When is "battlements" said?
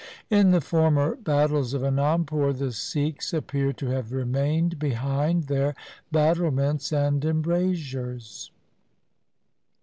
6.11-6.91